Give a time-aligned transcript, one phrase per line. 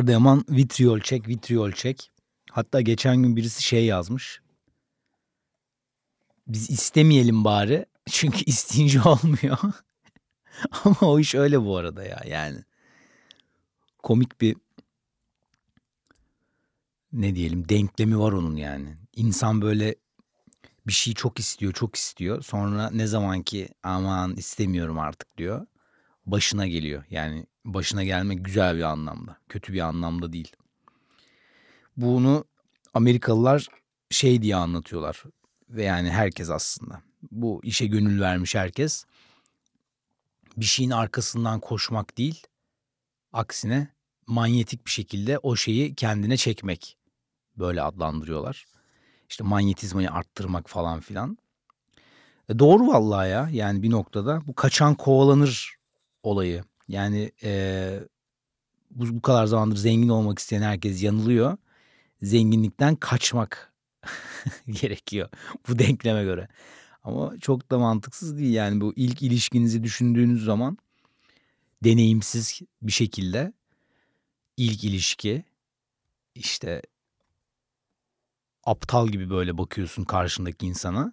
[0.00, 2.10] Arda vitriol çek, vitriol çek.
[2.50, 4.40] Hatta geçen gün birisi şey yazmış.
[6.46, 7.86] Biz istemeyelim bari.
[8.10, 9.58] Çünkü isteyince olmuyor.
[10.84, 12.58] Ama o iş öyle bu arada ya yani.
[14.02, 14.56] Komik bir
[17.12, 18.96] ne diyelim denklemi var onun yani.
[19.16, 19.94] İnsan böyle
[20.86, 22.42] bir şey çok istiyor, çok istiyor.
[22.42, 25.66] Sonra ne zaman ki aman istemiyorum artık diyor.
[26.26, 27.04] Başına geliyor.
[27.10, 29.36] Yani başına gelmek güzel bir anlamda.
[29.48, 30.52] Kötü bir anlamda değil.
[31.96, 32.44] Bunu
[32.94, 33.68] Amerikalılar
[34.10, 35.22] şey diye anlatıyorlar.
[35.68, 37.02] Ve yani herkes aslında.
[37.30, 39.04] Bu işe gönül vermiş herkes.
[40.56, 42.46] Bir şeyin arkasından koşmak değil.
[43.32, 43.88] Aksine
[44.26, 46.96] manyetik bir şekilde o şeyi kendine çekmek.
[47.58, 48.64] Böyle adlandırıyorlar.
[49.28, 51.38] İşte manyetizmayı arttırmak falan filan.
[52.48, 53.48] E doğru vallahi ya.
[53.52, 55.74] Yani bir noktada bu kaçan kovalanır
[56.22, 56.64] olayı.
[56.90, 58.00] Yani e,
[58.90, 61.56] bu, bu kadar zamandır zengin olmak isteyen herkes yanılıyor.
[62.22, 63.72] Zenginlikten kaçmak
[64.70, 65.28] gerekiyor
[65.68, 66.48] bu denkleme göre.
[67.04, 70.78] Ama çok da mantıksız değil yani bu ilk ilişkinizi düşündüğünüz zaman
[71.84, 73.52] deneyimsiz bir şekilde
[74.56, 75.44] ilk ilişki
[76.34, 76.82] işte
[78.64, 81.12] aptal gibi böyle bakıyorsun karşındaki insana.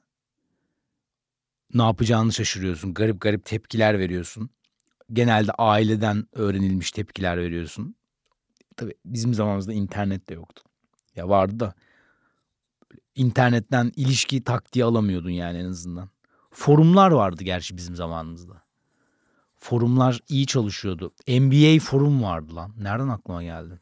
[1.74, 2.94] Ne yapacağını şaşırıyorsun.
[2.94, 4.50] Garip garip tepkiler veriyorsun.
[5.14, 7.96] Genelde aileden öğrenilmiş tepkiler veriyorsun.
[8.78, 10.64] Tabii bizim zamanımızda internet de yoktu.
[11.16, 11.74] Ya vardı da
[13.16, 16.10] internetten ilişki taktiği alamıyordun yani en azından.
[16.52, 18.62] Forumlar vardı gerçi bizim zamanımızda.
[19.56, 21.14] Forumlar iyi çalışıyordu.
[21.28, 22.74] NBA forum vardı lan.
[22.78, 23.80] Nereden aklıma geldi?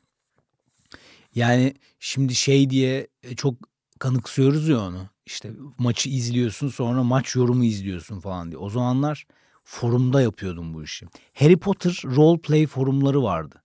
[1.36, 3.56] Yani şimdi şey diye e, çok
[4.00, 5.10] kanıksıyoruz ya onu.
[5.26, 8.58] İşte maçı izliyorsun sonra maç yorumu izliyorsun falan diye.
[8.58, 9.28] O zamanlar
[9.66, 11.06] forumda yapıyordum bu işi.
[11.34, 13.62] Harry Potter role play forumları vardı.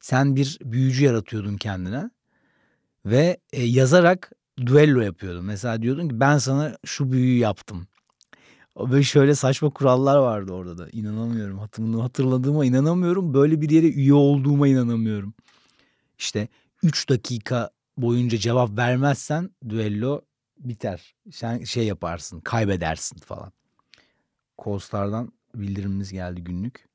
[0.00, 2.10] Sen bir büyücü yaratıyordun kendine
[3.06, 4.32] ve e, yazarak
[4.66, 5.44] duello yapıyordun.
[5.44, 7.86] Mesela diyordun ki ben sana şu büyüyü yaptım.
[8.78, 10.88] Böyle şöyle saçma kurallar vardı orada da.
[10.92, 11.58] İnanamıyorum.
[11.58, 13.34] Hatırladığıma, hatırladığıma inanamıyorum.
[13.34, 15.34] Böyle bir yere üye olduğuma inanamıyorum.
[16.18, 16.48] İşte
[16.82, 20.20] 3 dakika boyunca cevap vermezsen düello
[20.58, 21.14] biter.
[21.30, 23.52] Sen şey yaparsın, kaybedersin falan.
[24.58, 26.88] Coastar'dan bildirimimiz geldi günlük.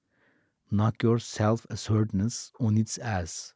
[0.69, 3.53] Knock your self-assuredness on its ass.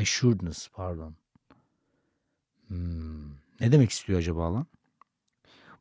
[0.00, 1.14] Assuredness pardon.
[2.66, 3.30] Hmm.
[3.60, 4.66] Ne demek istiyor acaba lan?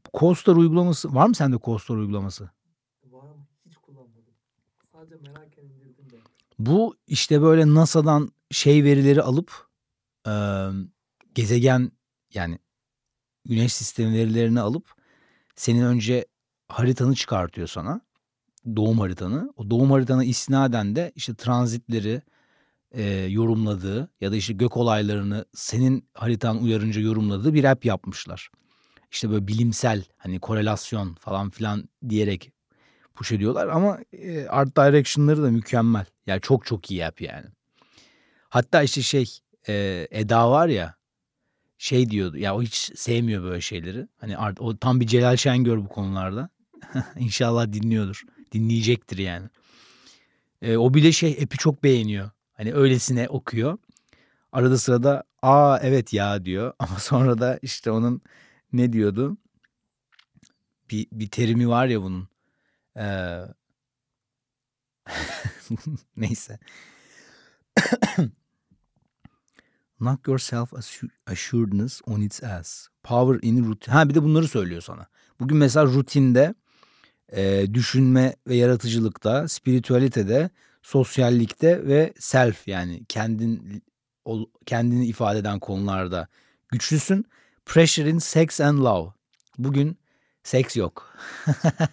[0.06, 2.50] Bu Coastar uygulaması var mı sende Coastar uygulaması?
[3.06, 4.34] Var ama hiç kullanmadım.
[4.92, 6.16] Sadece merak indirdim de.
[6.60, 9.68] Bu işte böyle NASA'dan şey verileri alıp
[10.28, 10.34] e,
[11.36, 11.92] gezegen
[12.34, 12.60] yani
[13.46, 14.94] güneş sistemi verilerini alıp
[15.56, 16.26] senin önce
[16.68, 18.02] haritanı çıkartıyor sana.
[18.76, 19.54] Doğum haritanı.
[19.58, 22.22] O doğum haritana isnaden de işte transitleri
[22.92, 28.50] e, yorumladığı ya da işte gök olaylarını senin haritan uyarınca yorumladığı bir app yapmışlar.
[29.12, 32.52] İşte böyle bilimsel hani korelasyon falan filan diyerek
[33.16, 36.06] push ediyorlar ama e, art direction'ları da mükemmel.
[36.28, 37.46] Yani çok çok iyi app yani.
[38.50, 40.96] Hatta işte şey e, Eda var ya
[41.78, 44.08] şey diyordu ya o hiç sevmiyor böyle şeyleri.
[44.18, 46.50] Hani art, o tam bir Celal Şengör bu konularda.
[47.18, 48.24] İnşallah dinliyordur.
[48.52, 49.50] Dinleyecektir yani.
[50.62, 52.30] E, o bile şey app'i çok beğeniyor.
[52.54, 53.78] Hani öylesine okuyor.
[54.52, 56.74] Arada sırada aa evet ya diyor.
[56.80, 58.22] Ama sonra da işte onun
[58.74, 59.38] ne diyordu?
[60.92, 62.28] Bir, bir terimi var ya bunun.
[62.98, 63.40] Ee,
[66.18, 66.60] neyse.
[69.98, 70.74] Knock yourself
[71.28, 72.88] assuredness on its ass.
[73.04, 73.96] Power in routine.
[73.96, 75.08] Ha bir de bunları söylüyor sana.
[75.40, 76.56] Bugün mesela rutinde,
[77.36, 80.50] e, düşünme ve yaratıcılıkta, spiritüalitede,
[80.82, 83.84] sosyallikte ve self yani kendin
[84.66, 86.28] kendini ifade eden konularda
[86.70, 87.26] güçlüsün.
[87.66, 89.10] Pressure in sex and love.
[89.58, 89.98] Bugün
[90.44, 91.18] seks yok.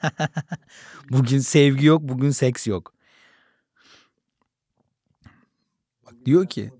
[1.10, 2.94] bugün sevgi yok, bugün seks yok.
[6.06, 6.70] Bak diyor ki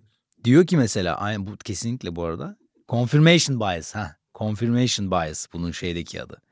[0.45, 2.57] diyor ki mesela aynı bu kesinlikle bu arada
[2.89, 6.43] confirmation bias ha confirmation bias bunun şeydeki adı.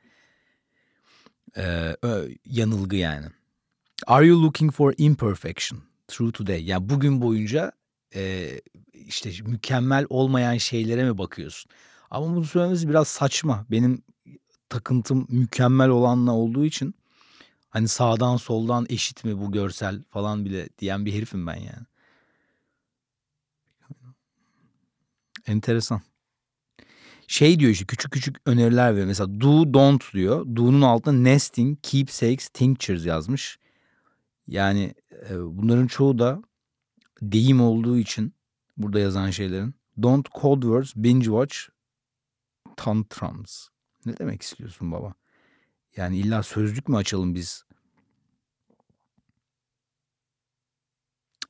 [1.57, 1.97] Ee,
[2.45, 3.27] yanılgı yani.
[4.07, 6.65] Are you looking for imperfection through today?
[6.65, 7.73] Yani bugün boyunca
[8.15, 8.51] e,
[8.93, 11.71] işte mükemmel olmayan şeylere mi bakıyorsun?
[12.11, 13.67] Ama bunu söylemesi biraz saçma.
[13.71, 14.03] Benim
[14.69, 16.95] takıntım mükemmel olanla olduğu için
[17.71, 21.87] hani sağdan soldan eşit mi bu görsel falan bile diyen bir herifim ben yani.
[25.47, 26.01] Enteresan.
[27.29, 29.07] Şey diyor işte küçük küçük öneriler veriyor.
[29.07, 30.47] Mesela do don't diyor.
[30.57, 33.59] Do'nun altında nesting, keepsakes, tinctures yazmış.
[34.47, 34.95] Yani
[35.31, 36.43] e, bunların çoğu da
[37.23, 38.35] deyim olduğu için
[38.77, 39.75] burada yazan şeylerin.
[40.03, 41.57] Don't code words binge watch
[42.77, 43.69] tantrums.
[44.07, 45.15] Ne demek istiyorsun baba?
[45.97, 47.65] Yani illa sözlük mü açalım biz?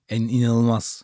[0.09, 1.03] En inanılmaz.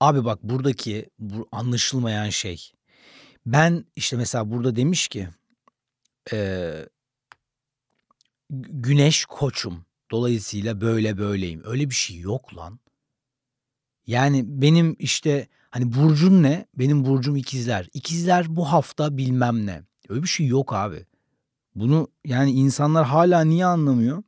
[0.00, 2.72] Abi bak buradaki bu anlaşılmayan şey.
[3.46, 5.28] Ben işte mesela burada demiş ki
[6.32, 6.88] eee,
[8.50, 9.84] güneş koçum.
[10.10, 11.62] Dolayısıyla böyle böyleyim.
[11.64, 12.78] Öyle bir şey yok lan.
[14.06, 16.66] Yani benim işte hani burcun ne?
[16.74, 17.88] Benim burcum ikizler.
[17.94, 19.82] İkizler bu hafta bilmem ne.
[20.08, 21.06] Öyle bir şey yok abi.
[21.74, 24.22] Bunu yani insanlar hala niye anlamıyor?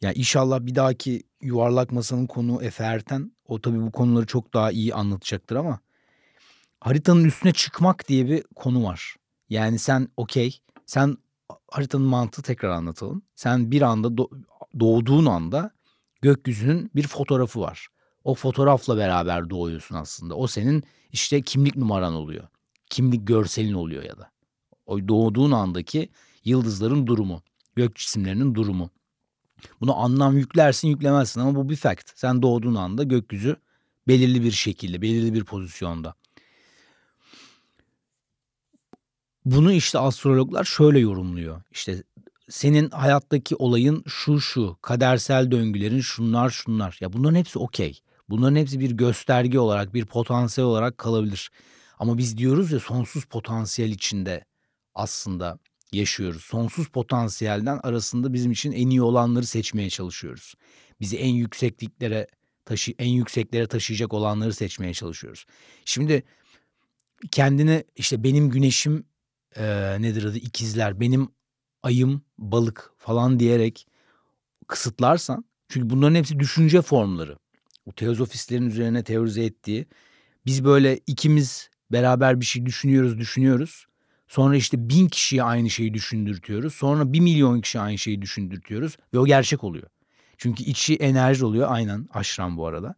[0.00, 3.32] Ya inşallah bir dahaki yuvarlak masanın konu Efe Erten.
[3.48, 5.80] O tabii bu konuları çok daha iyi anlatacaktır ama
[6.80, 9.16] haritanın üstüne çıkmak diye bir konu var.
[9.50, 11.16] Yani sen okey, sen
[11.70, 13.22] haritanın mantığı tekrar anlatalım.
[13.34, 14.42] Sen bir anda do-
[14.80, 15.70] doğduğun anda
[16.22, 17.88] gökyüzünün bir fotoğrafı var.
[18.24, 20.34] O fotoğrafla beraber doğuyorsun aslında.
[20.34, 22.48] O senin işte kimlik numaran oluyor.
[22.90, 24.30] Kimlik görselin oluyor ya da.
[24.86, 26.08] O doğduğun andaki
[26.44, 27.42] yıldızların durumu,
[27.76, 28.90] gök cisimlerinin durumu.
[29.80, 32.10] Bunu anlam yüklersin yüklemezsin ama bu bir fact.
[32.14, 33.56] Sen doğduğun anda gökyüzü
[34.08, 36.14] belirli bir şekilde, belirli bir pozisyonda.
[39.44, 41.62] Bunu işte astrologlar şöyle yorumluyor.
[41.70, 42.02] İşte
[42.48, 46.98] senin hayattaki olayın şu şu, kadersel döngülerin şunlar şunlar.
[47.00, 48.00] Ya bunların hepsi okey.
[48.28, 51.50] Bunların hepsi bir gösterge olarak, bir potansiyel olarak kalabilir.
[51.98, 54.44] Ama biz diyoruz ya sonsuz potansiyel içinde
[54.94, 55.58] aslında
[55.92, 56.44] yaşıyoruz.
[56.44, 60.54] Sonsuz potansiyelden arasında bizim için en iyi olanları seçmeye çalışıyoruz.
[61.00, 62.26] Bizi en yüksekliklere
[62.64, 65.46] taşı en yükseklere taşıyacak olanları seçmeye çalışıyoruz.
[65.84, 66.22] Şimdi
[67.30, 69.04] kendini işte benim güneşim
[69.56, 71.28] eee, nedir adı ikizler, benim
[71.82, 73.86] ayım balık falan diyerek
[74.66, 77.38] kısıtlarsan çünkü bunların hepsi düşünce formları.
[77.86, 79.86] Bu teozofistlerin üzerine teorize ettiği
[80.46, 83.87] biz böyle ikimiz beraber bir şey düşünüyoruz düşünüyoruz.
[84.28, 86.74] Sonra işte bin kişiye aynı şeyi düşündürtüyoruz.
[86.74, 89.86] Sonra bir milyon kişiye aynı şeyi düşündürtüyoruz ve o gerçek oluyor.
[90.38, 92.94] Çünkü içi enerji oluyor aynen aşram bu arada.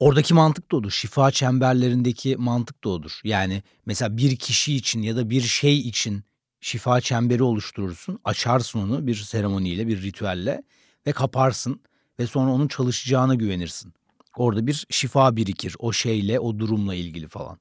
[0.00, 0.90] Oradaki mantık da odur.
[0.90, 3.20] Şifa çemberlerindeki mantık da odur.
[3.24, 6.24] Yani mesela bir kişi için ya da bir şey için
[6.60, 8.18] şifa çemberi oluşturursun.
[8.24, 10.62] Açarsın onu bir seremoniyle, bir ritüelle
[11.06, 11.80] ve kaparsın
[12.18, 13.94] ve sonra onun çalışacağına güvenirsin.
[14.36, 17.58] Orada bir şifa birikir o şeyle, o durumla ilgili falan.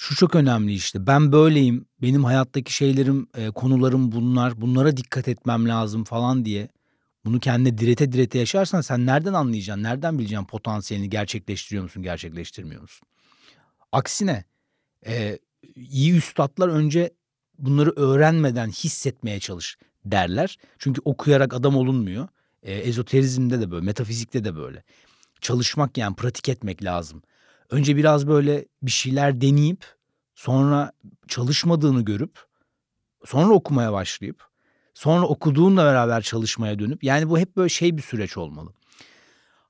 [0.00, 1.06] Şu çok önemli işte.
[1.06, 1.86] Ben böyleyim.
[2.02, 4.60] Benim hayattaki şeylerim, e, konularım bunlar.
[4.60, 6.68] Bunlara dikkat etmem lazım falan diye.
[7.24, 9.82] Bunu kendine direte direte yaşarsan sen nereden anlayacaksın?
[9.82, 13.08] Nereden bileceksin potansiyelini gerçekleştiriyor musun, gerçekleştirmiyor musun?
[13.92, 14.44] Aksine
[15.06, 15.38] e,
[15.76, 17.10] iyi üstadlar önce
[17.58, 20.58] bunları öğrenmeden hissetmeye çalış derler.
[20.78, 22.28] Çünkü okuyarak adam olunmuyor.
[22.62, 24.82] E, ezoterizmde de böyle, metafizikte de böyle.
[25.40, 27.22] Çalışmak yani pratik etmek lazım.
[27.70, 29.84] Önce biraz böyle bir şeyler deneyip
[30.34, 30.92] sonra
[31.28, 32.38] çalışmadığını görüp
[33.24, 34.44] sonra okumaya başlayıp
[34.94, 38.72] sonra okuduğunla beraber çalışmaya dönüp yani bu hep böyle şey bir süreç olmalı.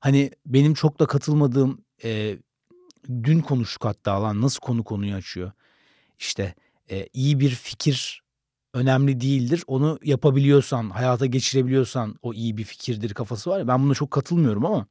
[0.01, 2.39] Hani benim çok da katılmadığım e,
[3.09, 5.53] dün konuştuk hatta lan nasıl konu konuyu açıyor.
[6.19, 6.55] İşte
[6.91, 8.23] e, iyi bir fikir
[8.75, 9.65] önemli değildir.
[9.67, 13.69] Onu yapabiliyorsan, hayata geçirebiliyorsan o iyi bir fikirdir kafası var ya.
[13.69, 14.87] Ben buna çok katılmıyorum ama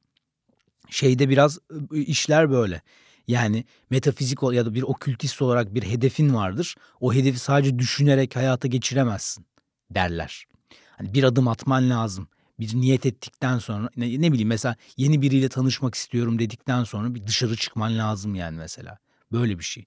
[0.89, 1.57] şeyde biraz
[1.91, 2.81] ı, işler böyle.
[3.29, 6.75] Yani metafizik ya da bir okültist olarak bir hedefin vardır.
[6.99, 9.45] O hedefi sadece düşünerek hayata geçiremezsin
[9.91, 10.45] derler.
[10.91, 12.27] Hani bir adım atman lazım.
[12.59, 17.27] Bir niyet ettikten sonra ne, ne bileyim mesela yeni biriyle tanışmak istiyorum dedikten sonra bir
[17.27, 18.97] dışarı çıkman lazım yani mesela.
[19.31, 19.85] Böyle bir şey.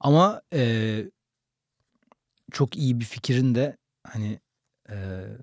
[0.00, 1.10] Ama eee,
[2.52, 4.40] çok iyi bir fikrin de hani
[4.88, 5.38] eee,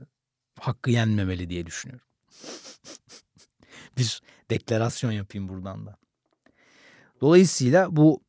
[0.60, 2.08] hakkı yenmemeli diye düşünüyorum.
[3.98, 5.98] bir deklarasyon yapayım buradan da.
[7.26, 8.22] Dolayısıyla bu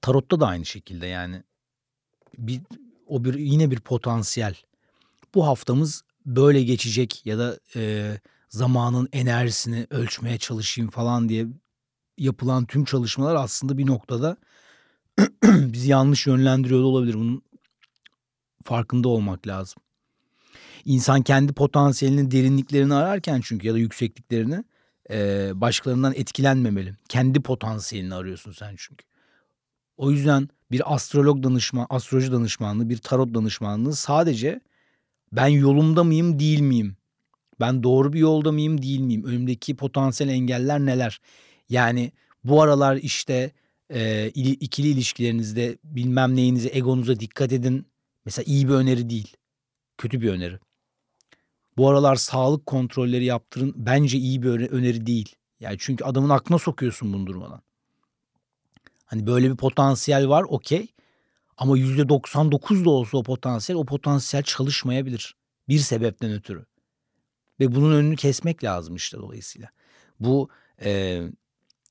[0.00, 1.42] tarotta da aynı şekilde yani
[2.38, 2.60] bir
[3.06, 4.54] o bir yine bir potansiyel.
[5.34, 11.46] Bu haftamız böyle geçecek ya da eee, zamanın enerjisini ölçmeye çalışayım falan diye
[12.18, 14.36] yapılan tüm çalışmalar aslında bir noktada
[15.44, 17.14] bizi yanlış yönlendiriyor da olabilir.
[17.14, 17.42] Bunun
[18.64, 19.82] farkında olmak lazım.
[20.84, 24.64] İnsan kendi potansiyelinin derinliklerini ararken çünkü ya da yüksekliklerini
[25.10, 26.94] eee, başkalarından etkilenmemeli.
[27.08, 29.04] Kendi potansiyelini arıyorsun sen çünkü.
[29.96, 34.60] O yüzden bir astrolog danışma, astroloji danışmanlığı, bir tarot danışmanlığı sadece
[35.32, 36.96] ben yolumda mıyım, değil miyim?
[37.60, 39.24] Ben doğru bir yolda mıyım, değil miyim?
[39.24, 41.20] Önümdeki potansiyel engeller neler?
[41.68, 42.12] Yani
[42.44, 43.50] bu aralar işte
[44.34, 47.86] ili- ikili ilişkilerinizde bilmem neyinize, egonuza dikkat edin.
[48.24, 49.36] Mesela iyi bir öneri değil,
[49.98, 50.58] kötü bir öneri.
[51.78, 55.36] Bu aralar sağlık kontrolleri yaptırın bence iyi bir öneri değil.
[55.60, 57.62] Yani çünkü adamın aklına sokuyorsun bunu durmadan.
[59.04, 60.86] Hani böyle bir potansiyel var okey.
[61.56, 65.36] Ama %99 da olsa o potansiyel o potansiyel çalışmayabilir.
[65.68, 66.66] Bir sebepten ötürü.
[67.60, 69.68] Ve bunun önünü kesmek lazım işte dolayısıyla.
[70.20, 70.48] Bu
[70.84, 71.22] e,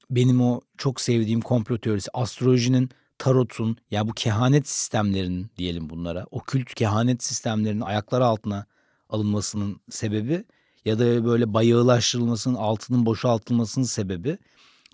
[0.09, 6.73] benim o çok sevdiğim komplo teorisi astrolojinin tarotun ya bu kehanet sistemlerinin diyelim bunlara okült
[6.73, 8.65] kehanet sistemlerinin ayaklar altına
[9.09, 10.45] alınmasının sebebi
[10.85, 14.37] ya da böyle bayağılaştırılmasının altının boşaltılmasının sebebi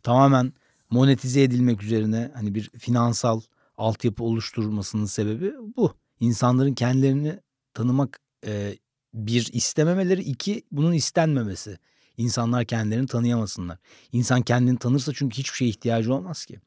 [0.04, 0.54] tamamen
[0.90, 3.42] monetize edilmek üzerine hani bir finansal
[3.78, 5.94] altyapı oluşturmasının sebebi bu.
[6.20, 7.40] İnsanların kendilerini
[7.74, 8.78] tanımak e,
[9.14, 11.78] bir istememeleri, iki bunun istenmemesi.
[12.18, 13.78] İnsanlar kendilerini tanıyamasınlar.
[14.12, 16.60] İnsan kendini tanırsa çünkü hiçbir şeye ihtiyacı olmaz ki.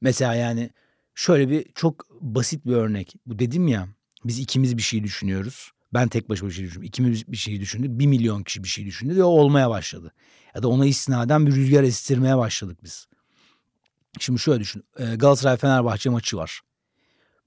[0.00, 0.70] Mesela yani
[1.14, 3.14] şöyle bir çok basit bir örnek.
[3.26, 3.88] Bu dedim ya
[4.24, 5.70] biz ikimiz bir şey düşünüyoruz.
[5.96, 6.82] Ben tek başıma bir şey düşündüm.
[6.82, 7.90] İkimiz bir şey düşündük.
[7.90, 10.12] Bir milyon kişi bir şey düşündü ve o olmaya başladı.
[10.54, 13.06] Ya da ona istinaden bir rüzgar estirmeye başladık biz.
[14.20, 14.84] Şimdi şöyle düşün.
[14.98, 16.60] Galatasaray-Fenerbahçe maçı var.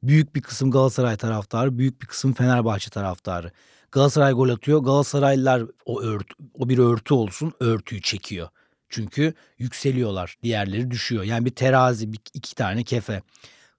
[0.03, 3.51] Büyük bir kısım Galatasaray taraftarı, büyük bir kısım Fenerbahçe taraftarı.
[3.91, 4.79] Galatasaray gol atıyor.
[4.79, 8.49] Galatasaraylılar o örtü, o bir örtü olsun örtüyü çekiyor.
[8.89, 10.35] Çünkü yükseliyorlar.
[10.43, 11.23] Diğerleri düşüyor.
[11.23, 13.21] Yani bir terazi, bir, iki tane kefe.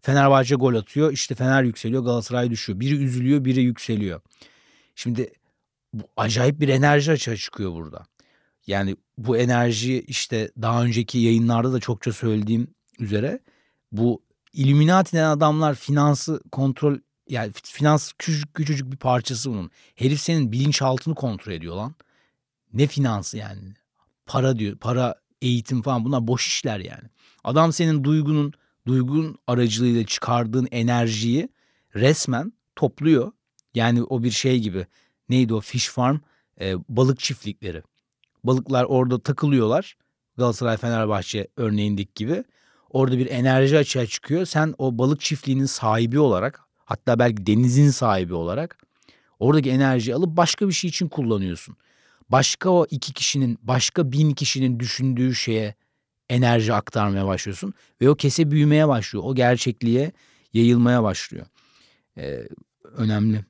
[0.00, 1.12] Fenerbahçe gol atıyor.
[1.12, 2.80] İşte Fener yükseliyor, Galatasaray düşüyor.
[2.80, 4.20] Biri üzülüyor, biri yükseliyor.
[5.02, 5.32] Şimdi
[5.92, 8.06] bu acayip bir enerji açığa çıkıyor burada.
[8.66, 13.40] Yani bu enerji işte daha önceki yayınlarda da çokça söylediğim üzere
[13.92, 19.70] bu Illuminati denen adamlar finansı kontrol yani finans küçücük küçücük bir parçası bunun.
[19.94, 21.94] Herif senin bilinçaltını kontrol ediyor lan.
[22.72, 23.74] Ne finansı yani?
[24.26, 24.76] Para diyor.
[24.76, 27.08] Para, eğitim falan bunlar boş işler yani.
[27.44, 28.52] Adam senin duygunun,
[28.86, 31.48] duygun aracılığıyla çıkardığın enerjiyi
[31.94, 33.32] resmen topluyor.
[33.74, 34.86] Yani o bir şey gibi.
[35.28, 36.18] Neydi o fish farm?
[36.60, 37.82] Ee, balık çiftlikleri.
[38.44, 39.96] Balıklar orada takılıyorlar.
[40.36, 42.44] Galatasaray Fenerbahçe örneğindeki gibi.
[42.90, 44.46] Orada bir enerji açığa çıkıyor.
[44.46, 48.78] Sen o balık çiftliğinin sahibi olarak hatta belki denizin sahibi olarak
[49.38, 51.76] oradaki enerjiyi alıp başka bir şey için kullanıyorsun.
[52.28, 55.74] Başka o iki kişinin, başka bin kişinin düşündüğü şeye
[56.28, 57.74] enerji aktarmaya başlıyorsun.
[58.00, 59.24] Ve o kese büyümeye başlıyor.
[59.26, 60.12] O gerçekliğe
[60.52, 61.46] yayılmaya başlıyor.
[62.18, 62.48] Ee,
[62.96, 63.44] önemli.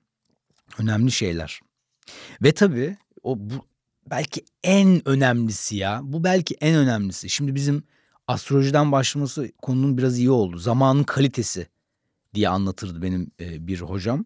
[0.81, 1.61] Önemli şeyler.
[2.43, 3.67] Ve tabii o bu
[4.11, 6.01] belki en önemlisi ya.
[6.03, 7.31] Bu belki en önemlisi.
[7.31, 7.83] Şimdi bizim
[8.27, 10.59] astrolojiden başlaması konunun biraz iyi oldu.
[10.59, 11.67] Zamanın kalitesi
[12.35, 14.25] diye anlatırdı benim e, bir hocam.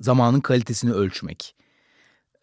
[0.00, 1.54] Zamanın kalitesini ölçmek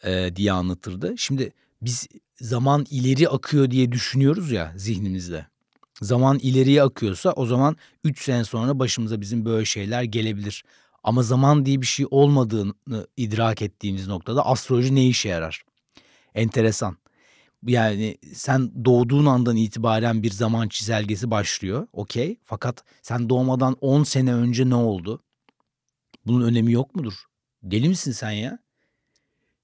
[0.04, 1.14] e, diye anlatırdı.
[1.18, 1.52] Şimdi
[1.82, 2.08] biz
[2.42, 5.46] zaman ileri akıyor diye düşünüyoruz ya zihnimizde.
[6.02, 10.64] Zaman ileriye akıyorsa o zaman 3 sene sonra başımıza bizim böyle şeyler gelebilir.
[11.04, 15.64] Ama zaman diye bir şey olmadığını idrak ettiğimiz noktada astroloji ne işe yarar?
[16.36, 16.98] Enteresan.
[17.68, 21.88] Yani sen doğduğun andan itibaren bir zaman çizelgesi başlıyor.
[21.94, 22.38] Okey.
[22.44, 25.24] Fakat sen doğmadan 10 sene önce ne oldu?
[26.26, 27.14] Bunun önemi yok mudur?
[27.64, 28.60] Deli misin sen ya?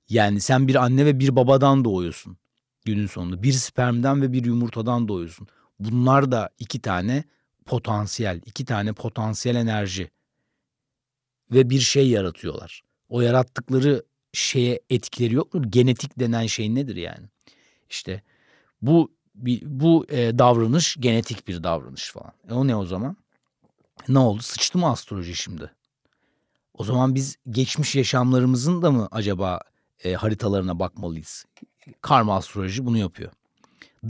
[0.09, 2.37] Yani sen bir anne ve bir babadan doğuyorsun
[2.85, 3.43] günün sonunda.
[3.43, 5.47] Bir spermden ve bir yumurtadan doğuyorsun.
[5.79, 7.23] Bunlar da iki tane
[7.65, 10.09] potansiyel, iki tane potansiyel enerji
[11.51, 12.81] ve bir şey yaratıyorlar.
[13.09, 15.71] O yarattıkları şeye etkileri yok mu?
[15.71, 17.25] Genetik denen şey nedir yani?
[17.89, 18.23] İşte
[18.81, 19.15] bu
[19.63, 22.33] bu e, davranış genetik bir davranış falan.
[22.49, 23.17] E o ne o zaman?
[24.07, 24.41] Ne oldu?
[24.41, 25.71] Sıçtı mı astroloji şimdi?
[26.73, 29.59] O zaman biz geçmiş yaşamlarımızın da mı acaba
[30.03, 31.45] e, haritalarına bakmalıyız?
[32.01, 33.31] Karma astroloji bunu yapıyor.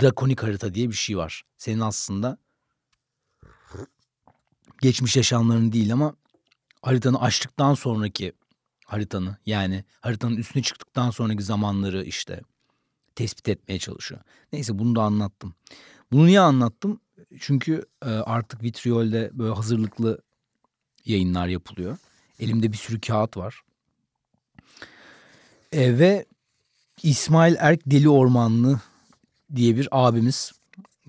[0.02, 1.44] Drakonik harita diye bir şey var.
[1.58, 2.38] Senin aslında
[4.82, 6.16] geçmiş yaşamların değil ama
[6.86, 8.34] haritanı açtıktan sonraki
[8.86, 12.42] haritanı yani haritanın üstüne çıktıktan sonraki zamanları işte
[13.16, 14.22] tespit etmeye çalışıyor.
[14.54, 15.54] Neyse bunu da anlattım.
[16.12, 17.00] Bunu niye anlattım?
[17.40, 20.22] Çünkü e, artık Vitriol'de böyle hazırlıklı
[21.06, 21.98] yayınlar yapılıyor.
[22.40, 23.62] Elimde bir sürü kağıt var.
[25.72, 26.26] E, ve
[27.04, 28.82] İsmail Erk Deli Ormanlı
[29.56, 30.52] diye bir abimiz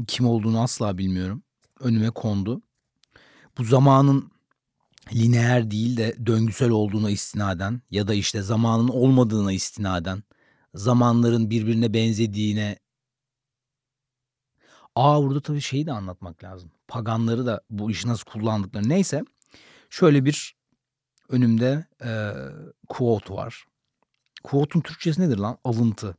[0.06, 1.42] kim olduğunu asla bilmiyorum.
[1.80, 2.62] Önüme kondu.
[3.58, 4.35] Bu zamanın
[5.14, 10.22] lineer değil de döngüsel olduğuna istinaden ya da işte zamanın olmadığına istinaden
[10.74, 12.78] zamanların birbirine benzediğine
[14.96, 16.70] Aa burada tabii şeyi de anlatmak lazım.
[16.88, 18.88] Paganları da bu işi nasıl kullandıkları.
[18.88, 19.24] Neyse
[19.90, 20.56] şöyle bir
[21.28, 22.32] önümde e,
[22.88, 23.64] quote var.
[24.44, 25.58] Quote'un Türkçesi nedir lan?
[25.64, 26.16] Alıntı.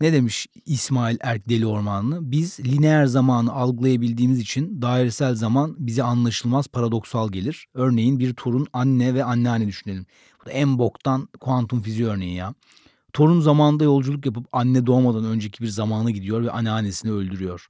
[0.00, 2.30] Ne demiş İsmail Erk Deli Ormanlı?
[2.30, 7.66] Biz lineer zamanı algılayabildiğimiz için dairesel zaman bize anlaşılmaz paradoksal gelir.
[7.74, 10.06] Örneğin bir turun anne ve anneanne düşünelim.
[10.42, 12.54] Bu da en boktan kuantum fiziği örneği ya.
[13.12, 17.66] Torun zamanda yolculuk yapıp anne doğmadan önceki bir zamana gidiyor ve anneannesini öldürüyor.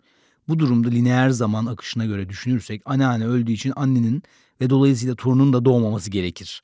[0.49, 4.23] Bu durumda lineer zaman akışına göre düşünürsek anneanne öldüğü için annenin
[4.61, 6.61] ve dolayısıyla torunun da doğmaması gerekir.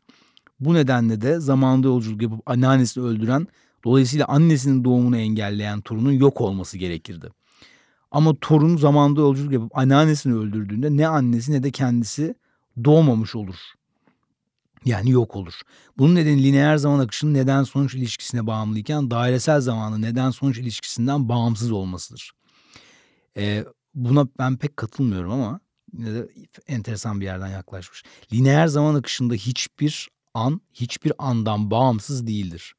[0.60, 3.46] Bu nedenle de zamanda yolculuk yapıp anneannesini öldüren,
[3.84, 7.30] dolayısıyla annesinin doğumunu engelleyen torunun yok olması gerekirdi.
[8.10, 12.34] Ama torun zamanda yolculuk yapıp anneannesini öldürdüğünde ne annesi ne de kendisi
[12.84, 13.56] doğmamış olur.
[14.84, 15.60] Yani yok olur.
[15.98, 21.72] Bunun nedeni lineer zaman akışının neden sonuç ilişkisine bağımlıyken dairesel zamanın neden sonuç ilişkisinden bağımsız
[21.72, 22.32] olmasıdır.
[23.36, 23.64] Ee,
[23.94, 25.60] buna ben pek katılmıyorum ama
[25.92, 26.28] yine de
[26.66, 28.02] enteresan bir yerden yaklaşmış.
[28.32, 32.74] Lineer zaman akışında hiçbir an hiçbir andan bağımsız değildir.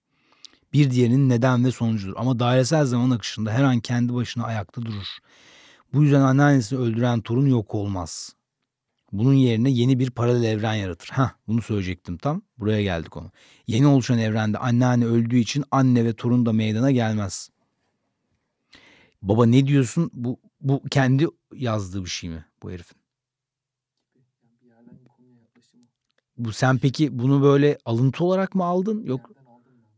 [0.74, 2.14] Bir diğerinin neden ve sonucudur.
[2.18, 5.08] Ama dairesel zaman akışında her an kendi başına ayakta durur.
[5.94, 8.36] Bu yüzden anneannesini öldüren torun yok olmaz.
[9.12, 11.10] Bunun yerine yeni bir paralel evren yaratır.
[11.10, 12.42] Ha, bunu söyleyecektim tam.
[12.58, 13.32] Buraya geldik onu.
[13.68, 17.50] Yeni oluşan evrende anneanne öldüğü için anne ve torun da meydana gelmez.
[19.22, 20.12] Baba ne diyorsun?
[20.14, 22.98] Bu bu kendi yazdığı bir şey mi bu herifin?
[26.38, 29.04] Bu sen peki bunu böyle alıntı olarak mı aldın?
[29.04, 29.92] Yok yerden aldım ben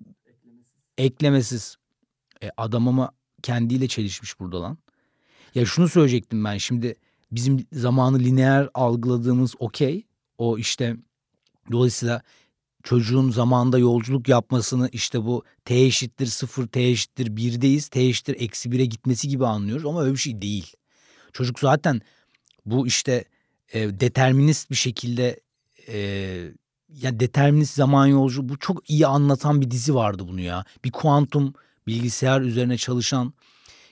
[0.00, 0.91] bunu direkt.
[1.02, 1.76] Eklemesiz.
[2.42, 4.78] E, adam ama kendiyle çelişmiş burada lan.
[5.54, 6.94] Ya şunu söyleyecektim ben şimdi
[7.32, 10.06] bizim zamanı lineer algıladığımız okey.
[10.38, 10.96] O işte
[11.72, 12.22] dolayısıyla
[12.82, 18.68] çocuğun zamanda yolculuk yapmasını işte bu t eşittir 0 t eşittir 1'deyiz t eşittir eksi
[18.68, 20.72] 1'e gitmesi gibi anlıyoruz ama öyle bir şey değil.
[21.32, 22.00] Çocuk zaten
[22.66, 23.24] bu işte
[23.72, 25.40] e, determinist bir şekilde
[25.88, 26.52] e,
[27.00, 30.64] ya determinist zaman yolcu bu çok iyi anlatan bir dizi vardı bunu ya.
[30.84, 31.54] Bir kuantum
[31.86, 33.32] bilgisayar üzerine çalışan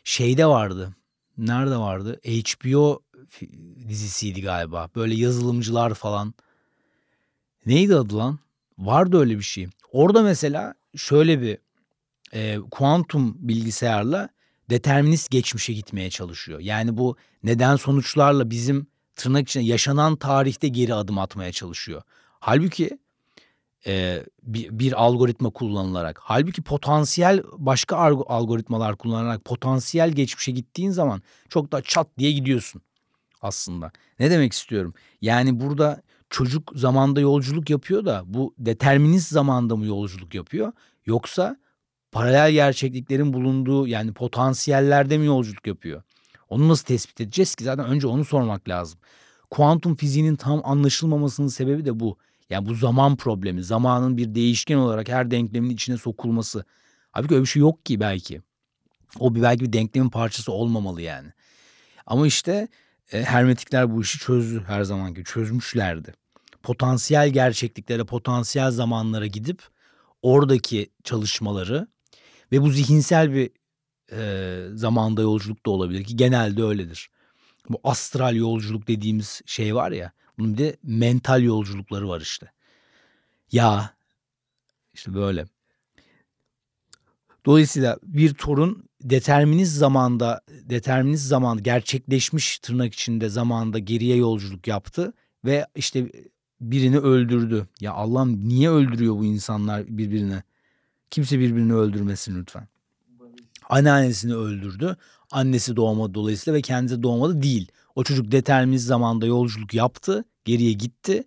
[0.04, 0.94] şeyde vardı.
[1.38, 2.20] Nerede vardı?
[2.24, 3.02] HBO
[3.88, 4.88] dizisiydi galiba.
[4.96, 6.34] Böyle yazılımcılar falan.
[7.66, 8.38] Neydi adı lan?
[8.78, 9.68] Vardı öyle bir şey.
[9.92, 11.58] Orada mesela şöyle bir
[12.32, 14.28] e, kuantum bilgisayarla
[14.70, 16.60] determinist geçmişe gitmeye çalışıyor.
[16.60, 18.86] Yani bu neden sonuçlarla bizim
[19.16, 22.02] tırnak içinde yaşanan tarihte geri adım atmaya çalışıyor.
[22.40, 22.98] Halbuki
[23.86, 31.72] e, bir, bir algoritma kullanılarak, halbuki potansiyel başka algoritmalar kullanarak potansiyel geçmişe gittiğin zaman çok
[31.72, 32.82] da çat diye gidiyorsun
[33.42, 33.92] aslında.
[34.18, 34.94] Ne demek istiyorum?
[35.22, 40.72] Yani burada çocuk zamanda yolculuk yapıyor da bu determinist zamanda mı yolculuk yapıyor?
[41.06, 41.56] Yoksa
[42.12, 46.02] paralel gerçekliklerin bulunduğu yani potansiyellerde mi yolculuk yapıyor?
[46.48, 47.64] Onu nasıl tespit edeceğiz ki?
[47.64, 49.00] Zaten önce onu sormak lazım.
[49.50, 52.18] Kuantum fiziğinin tam anlaşılmamasının sebebi de bu.
[52.50, 56.64] Yani bu zaman problemi, zamanın bir değişken olarak her denklemin içine sokulması.
[57.12, 58.42] Halbuki öyle bir şey yok ki belki.
[59.18, 61.28] O bir belki bir denklemin parçası olmamalı yani.
[62.06, 62.68] Ama işte
[63.12, 66.14] e, hermetikler bu işi çözdü her zamanki çözmüşlerdi.
[66.62, 69.62] Potansiyel gerçekliklere, potansiyel zamanlara gidip
[70.22, 71.88] oradaki çalışmaları
[72.52, 73.50] ve bu zihinsel bir
[74.12, 77.10] e, zamanda yolculuk da olabilir ki genelde öyledir.
[77.68, 82.50] Bu astral yolculuk dediğimiz şey var ya, bunun bir de mental yolculukları var işte.
[83.52, 83.94] Ya
[84.94, 85.46] işte böyle.
[87.46, 95.12] Dolayısıyla bir torun determinist zamanda, determinist zaman gerçekleşmiş tırnak içinde zamanda geriye yolculuk yaptı
[95.44, 96.12] ve işte
[96.60, 97.66] birini öldürdü.
[97.80, 100.42] Ya Allah'ım niye öldürüyor bu insanlar birbirini?
[101.10, 102.68] Kimse birbirini öldürmesin lütfen.
[103.68, 104.96] Anneannesini öldürdü.
[105.30, 107.68] Annesi doğmadı dolayısıyla ve kendisi doğmadı değil.
[107.94, 111.24] O çocuk determinist zamanda yolculuk yaptı, geriye gitti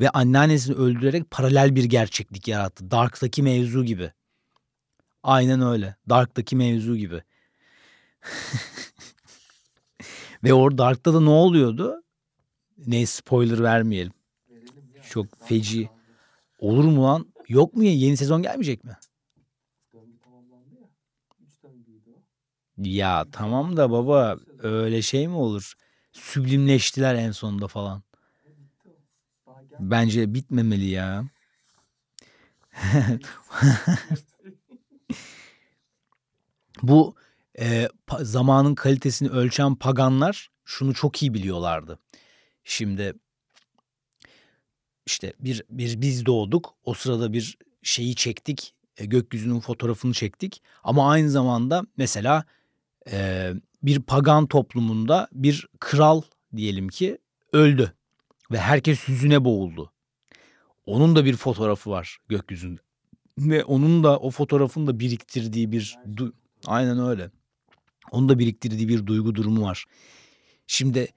[0.00, 2.90] ve anneannesini öldürerek paralel bir gerçeklik yarattı.
[2.90, 4.12] Dark'taki mevzu gibi.
[5.22, 5.96] Aynen öyle.
[6.08, 7.22] Dark'taki mevzu gibi.
[10.44, 12.02] ve orada Dark'ta da ne oluyordu?
[12.86, 14.12] Ne spoiler vermeyelim.
[15.10, 15.90] Çok feci.
[16.58, 17.34] Olur mu lan?
[17.48, 17.92] Yok mu ya?
[17.92, 18.96] Yeni sezon gelmeyecek mi?
[22.76, 25.74] Ya tamam da baba öyle şey mi olur?
[26.12, 28.02] Süblimleştiler en sonunda falan.
[28.44, 28.92] Ve bitti o.
[29.46, 29.63] Daha gel.
[29.80, 31.24] Bence bitmemeli ya.
[36.82, 37.14] Bu
[37.58, 37.88] e,
[38.20, 41.98] zamanın kalitesini ölçen paganlar şunu çok iyi biliyorlardı.
[42.64, 43.14] Şimdi
[45.06, 46.74] işte bir, bir biz doğduk.
[46.84, 48.74] O sırada bir şeyi çektik.
[48.96, 50.62] e, gökyüzünün fotoğrafını çektik.
[50.84, 52.44] Ama aynı zamanda mesela
[53.10, 53.50] e,
[53.82, 56.22] bir pagan toplumunda bir kral
[56.56, 57.18] diyelim ki
[57.52, 57.94] öldü.
[58.50, 59.92] Ve herkes hüzüne boğuldu.
[60.86, 62.80] Onun da bir fotoğrafı var gökyüzünde.
[63.38, 65.98] Ve onun da o fotoğrafın da biriktirdiği bir...
[66.16, 66.32] du-
[66.66, 67.30] Aynen öyle.
[68.10, 69.84] Onun da biriktirdiği bir duygu durumu var.
[70.66, 71.08] Şimdi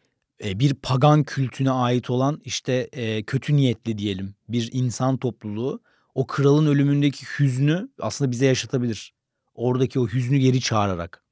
[0.44, 5.82] e, bir pagan kültüne ait olan işte e, kötü niyetli diyelim bir insan topluluğu
[6.16, 9.14] o kralın ölümündeki hüznü aslında bize yaşatabilir.
[9.56, 11.24] Oradaki o hüznü geri çağırarak.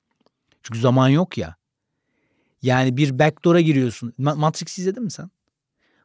[0.64, 1.56] Çünkü zaman yok ya.
[2.62, 4.14] Yani bir backdoor'a giriyorsun.
[4.20, 5.30] Ma- Matrix izledin mi sen?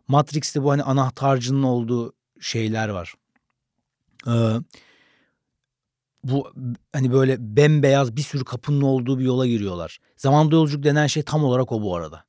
[0.08, 3.14] Matrix'te bu hani anahtarcının olduğu şeyler var.
[4.26, 4.56] Ee,
[6.24, 6.52] bu
[6.92, 9.98] hani böyle bembeyaz bir sürü kapının olduğu bir yola giriyorlar.
[10.16, 12.24] Zamanda yolculuk denen şey tam olarak o bu arada.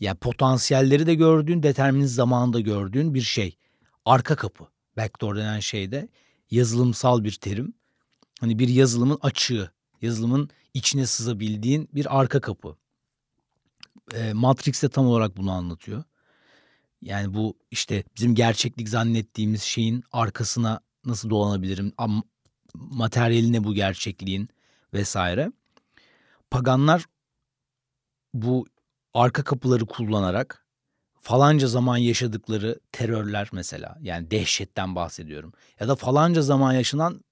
[0.00, 3.56] Yani potansiyelleri de gördüğün, determinist zamanında gördüğün bir şey.
[4.04, 4.64] Arka kapı.
[4.96, 6.08] Backdoor denen şeyde
[6.50, 7.74] yazılımsal bir terim.
[8.40, 9.70] Hani bir yazılımın açığı,
[10.02, 12.76] yazılımın içine sızabildiğin bir arka kapı.
[14.14, 16.04] E, Matrix de tam olarak bunu anlatıyor.
[17.04, 21.92] Yani bu işte bizim gerçeklik zannettiğimiz şeyin arkasına nasıl dolanabilirim?
[21.98, 22.22] Am
[22.74, 24.48] materyaline bu gerçekliğin
[24.94, 25.52] vesaire.
[26.50, 27.04] Paganlar
[28.34, 28.66] bu
[29.14, 30.66] arka kapıları kullanarak
[31.20, 37.24] falanca zaman yaşadıkları terörler mesela yani dehşetten bahsediyorum ya da falanca zaman yaşanan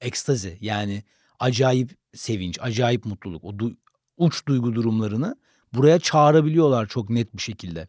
[0.00, 1.02] ekstazi yani
[1.40, 3.76] acayip sevinç, acayip mutluluk, o du-
[4.16, 5.36] uç duygu durumlarını
[5.74, 7.88] buraya çağırabiliyorlar çok net bir şekilde.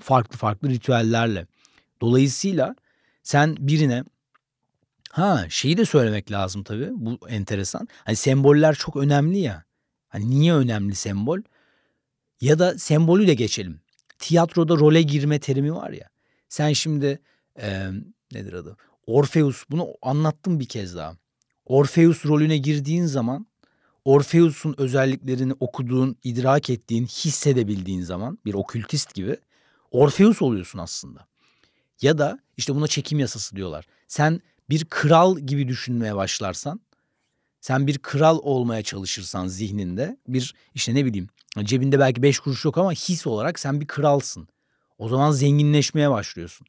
[0.00, 1.46] Farklı farklı ritüellerle.
[2.00, 2.76] Dolayısıyla
[3.22, 4.04] sen birine
[5.10, 6.90] ha şeyi de söylemek lazım tabii.
[6.92, 7.88] Bu enteresan.
[8.04, 9.64] Hani semboller çok önemli ya.
[10.08, 11.38] Hani niye önemli sembol?
[12.40, 13.80] Ya da sembolü de geçelim.
[14.18, 16.08] Tiyatroda role girme terimi var ya.
[16.48, 17.20] Sen şimdi
[17.60, 17.90] e,
[18.32, 18.76] nedir adı?
[19.06, 21.16] Orpheus bunu anlattım bir kez daha.
[21.64, 23.46] Orpheus rolüne girdiğin zaman
[24.04, 29.36] Orpheus'un özelliklerini okuduğun, idrak ettiğin, hissedebildiğin zaman bir okültist gibi
[29.92, 31.26] Orpheus oluyorsun aslında.
[32.02, 33.86] Ya da işte buna çekim yasası diyorlar.
[34.08, 36.80] Sen bir kral gibi düşünmeye başlarsan,
[37.60, 41.28] sen bir kral olmaya çalışırsan zihninde bir işte ne bileyim
[41.62, 44.48] cebinde belki beş kuruş yok ama his olarak sen bir kralsın.
[44.98, 46.66] O zaman zenginleşmeye başlıyorsun.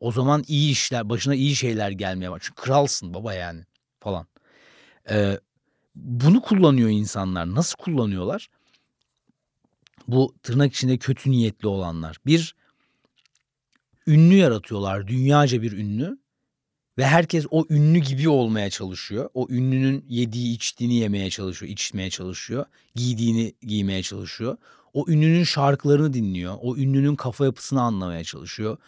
[0.00, 2.52] O zaman iyi işler, başına iyi şeyler gelmeye başlıyor.
[2.56, 3.64] Çünkü kralsın baba yani
[4.00, 4.26] falan.
[5.10, 5.40] Ee,
[5.94, 7.54] bunu kullanıyor insanlar.
[7.54, 8.48] Nasıl kullanıyorlar?
[10.08, 12.16] Bu tırnak içinde kötü niyetli olanlar.
[12.26, 12.54] Bir
[14.06, 15.08] ünlü yaratıyorlar.
[15.08, 16.18] Dünyaca bir ünlü.
[16.98, 19.30] Ve herkes o ünlü gibi olmaya çalışıyor.
[19.34, 22.66] O ünlünün yediği içtiğini yemeye çalışıyor, içmeye çalışıyor.
[22.94, 24.56] Giydiğini giymeye çalışıyor.
[24.92, 26.56] O ünlünün şarkılarını dinliyor.
[26.62, 28.78] O ünlünün kafa yapısını anlamaya çalışıyor.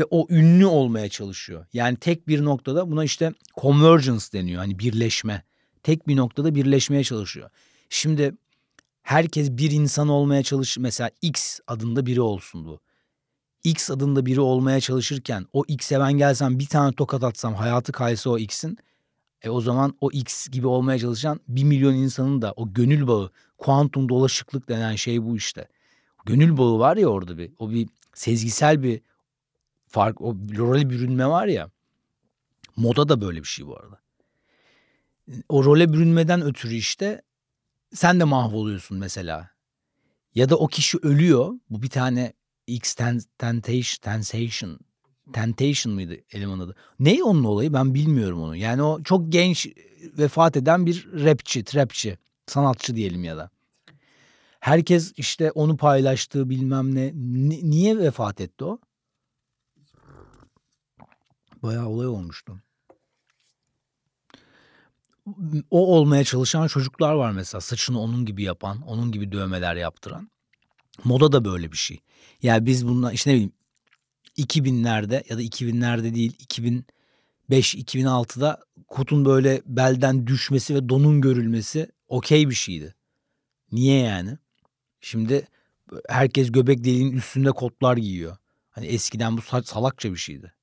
[0.00, 1.66] Ve o ünlü olmaya çalışıyor.
[1.72, 4.58] Yani tek bir noktada buna işte convergence deniyor.
[4.58, 5.42] Hani birleşme.
[5.82, 7.50] Tek bir noktada birleşmeye çalışıyor.
[7.90, 8.34] Şimdi
[9.02, 12.80] herkes bir insan olmaya çalış mesela X adında biri olsun bu.
[13.68, 18.30] X adında biri olmaya çalışırken o X'e ben gelsem bir tane tokat atsam hayatı kaysa
[18.30, 18.78] o X'in
[19.42, 23.30] e o zaman o X gibi olmaya çalışan bir milyon insanın da o gönül bağı,
[23.58, 25.68] kuantum dolaşıklık denen şey bu işte.
[26.26, 29.00] Gönül bağı var ya orada bir, o bir sezgisel bir
[29.86, 31.70] fark, o role bürünme var ya.
[32.76, 34.00] Moda da böyle bir şey bu arada.
[35.48, 37.22] O role bürünmeden ötürü işte
[37.94, 39.50] sen de mahvoluyorsun mesela.
[40.34, 41.54] Ya da o kişi ölüyor.
[41.70, 42.32] Bu bir tane
[42.68, 44.78] X Temptation, Temptation,
[45.32, 46.74] Temptation mıydı eleman adı?
[46.98, 48.56] Ne onun olayı ben bilmiyorum onu.
[48.56, 49.66] Yani o çok genç
[50.18, 53.50] vefat eden bir rapçi, trapçi, sanatçı diyelim ya da.
[54.60, 57.12] Herkes işte onu paylaştığı bilmem ne.
[57.14, 58.78] Ni- niye vefat etti o?
[61.62, 62.62] Bayağı olay olmuştu.
[65.70, 67.60] O olmaya çalışan çocuklar var mesela.
[67.60, 70.30] Saçını onun gibi yapan, onun gibi dövmeler yaptıran.
[71.04, 72.00] Moda da böyle bir şey.
[72.42, 73.52] Yani biz bundan işte ne bileyim
[74.38, 76.36] 2000'lerde ya da 2000'lerde değil
[77.50, 82.94] 2005-2006'da kotun böyle belden düşmesi ve donun görülmesi okey bir şeydi.
[83.72, 84.38] Niye yani?
[85.00, 85.48] Şimdi
[86.08, 88.36] herkes göbek deliğinin üstünde kotlar giyiyor.
[88.70, 90.54] Hani eskiden bu salakça bir şeydi.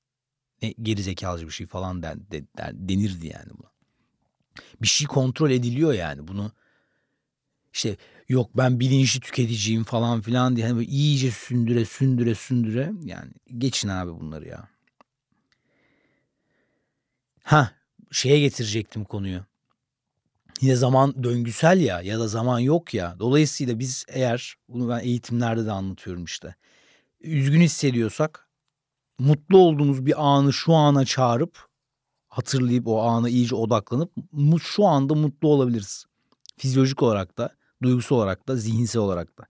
[0.61, 3.71] Ne gerizekalıcı bir şey falan den, den, den, denirdi yani buna.
[4.81, 6.51] Bir şey kontrol ediliyor yani bunu.
[7.73, 7.97] İşte
[8.29, 13.87] yok ben bilinçli tüketiciyim falan filan diye hani böyle iyice sündüre sündüre sündüre yani geçin
[13.87, 14.67] abi bunları ya.
[17.43, 17.71] Ha
[18.11, 19.45] şeye getirecektim konuyu.
[20.61, 23.15] Yine zaman döngüsel ya ya da zaman yok ya.
[23.19, 26.55] Dolayısıyla biz eğer bunu ben eğitimlerde de anlatıyorum işte.
[27.21, 28.49] Üzgün hissediyorsak
[29.19, 31.67] mutlu olduğumuz bir anı şu ana çağırıp
[32.27, 34.11] hatırlayıp o ana iyice odaklanıp
[34.63, 36.05] şu anda mutlu olabiliriz.
[36.57, 39.45] Fizyolojik olarak da duygusal olarak da zihinsel olarak da.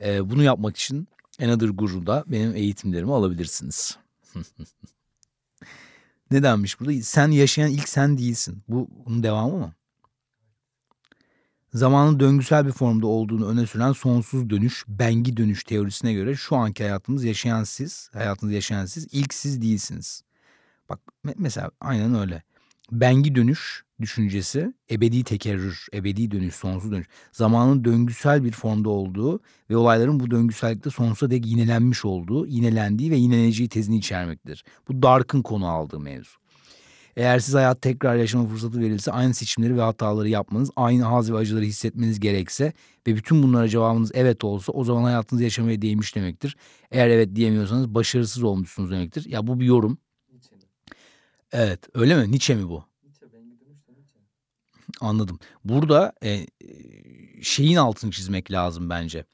[0.00, 1.08] Ee, bunu yapmak için
[1.42, 3.98] Another Guru'da benim eğitimlerimi alabilirsiniz.
[6.30, 7.02] ne denmiş burada?
[7.02, 8.62] Sen yaşayan ilk sen değilsin.
[8.68, 9.72] Bu bunun devamı mı?
[11.74, 16.82] Zamanın döngüsel bir formda olduğunu öne süren sonsuz dönüş, bengi dönüş teorisine göre şu anki
[16.82, 20.22] hayatımız yaşayan siz, hayatınızı yaşayan siz ilk siz değilsiniz.
[20.88, 22.42] Bak me- mesela aynen öyle.
[22.92, 27.06] Bengi dönüş düşüncesi, ebedi tekerrür, ebedi dönüş, sonsuz dönüş.
[27.32, 33.16] Zamanın döngüsel bir formda olduğu ve olayların bu döngüsellikte sonsuza dek yinelenmiş olduğu, yinelendiği ve
[33.16, 34.64] yineleneceği tezini içermektedir.
[34.88, 36.44] Bu Dark'ın konu aldığı mevzu.
[37.16, 41.36] Eğer siz hayat tekrar yaşama fırsatı verilse aynı seçimleri ve hataları yapmanız, aynı haz ve
[41.36, 42.72] acıları hissetmeniz gerekse
[43.06, 46.56] ve bütün bunlara cevabınız evet olsa o zaman hayatınızı yaşamaya değmiş demektir.
[46.90, 49.26] Eğer evet diyemiyorsanız başarısız olmuşsunuz demektir.
[49.28, 49.98] Ya bu bir yorum.
[51.52, 52.30] Evet öyle mi?
[52.30, 52.84] Nietzsche mi bu?
[53.04, 54.20] Nietzsche bengi dönüş de Nietzsche.
[55.00, 55.38] Anladım.
[55.64, 56.46] Burada e,
[57.42, 59.24] şeyin altını çizmek lazım bence.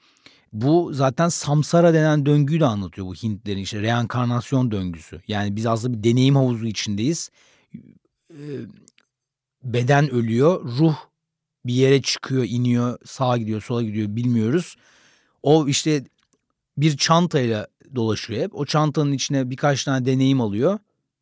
[0.52, 5.20] Bu zaten samsara denen döngüyü de anlatıyor bu Hintlerin işte reenkarnasyon döngüsü.
[5.28, 7.30] Yani biz aslında bir deneyim havuzu içindeyiz.
[8.30, 8.42] E,
[9.64, 10.96] beden ölüyor, ruh
[11.66, 14.76] bir yere çıkıyor, iniyor, sağa gidiyor, sola gidiyor bilmiyoruz.
[15.42, 16.04] O işte
[16.76, 18.54] bir çantayla dolaşıyor hep.
[18.54, 20.78] O çantanın içine birkaç tane deneyim alıyor.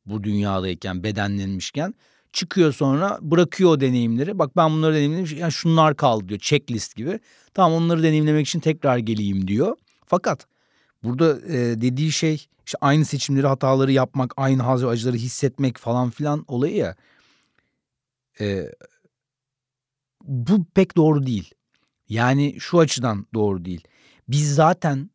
[0.06, 1.94] Bu dünyadayken, bedenlenmişken.
[2.38, 4.38] Çıkıyor sonra bırakıyor o deneyimleri.
[4.38, 5.38] Bak ben bunları deneyimledim.
[5.38, 6.40] Yani şunlar kaldı diyor.
[6.40, 7.20] Checklist gibi.
[7.54, 9.76] Tamam onları deneyimlemek için tekrar geleyim diyor.
[10.06, 10.46] Fakat
[11.02, 12.34] burada e, dediği şey
[12.66, 16.96] işte aynı seçimleri hataları yapmak, aynı haz ve acıları hissetmek falan filan olayı ya.
[18.40, 18.72] E,
[20.22, 21.54] bu pek doğru değil.
[22.08, 23.84] Yani şu açıdan doğru değil.
[24.28, 25.10] Biz zaten